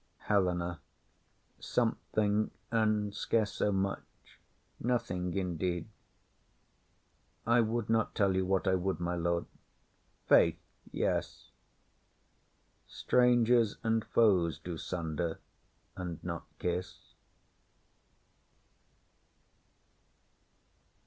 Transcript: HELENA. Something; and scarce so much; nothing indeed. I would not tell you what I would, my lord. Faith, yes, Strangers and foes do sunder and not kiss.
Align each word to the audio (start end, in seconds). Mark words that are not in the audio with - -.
HELENA. 0.27 0.79
Something; 1.59 2.49
and 2.71 3.13
scarce 3.13 3.51
so 3.51 3.71
much; 3.71 4.39
nothing 4.79 5.35
indeed. 5.35 5.89
I 7.45 7.61
would 7.61 7.87
not 7.87 8.15
tell 8.15 8.35
you 8.35 8.43
what 8.43 8.67
I 8.67 8.73
would, 8.73 8.99
my 8.99 9.13
lord. 9.15 9.45
Faith, 10.25 10.59
yes, 10.91 11.51
Strangers 12.87 13.77
and 13.83 14.03
foes 14.03 14.57
do 14.57 14.75
sunder 14.75 15.39
and 15.95 16.17
not 16.23 16.45
kiss. 16.57 17.13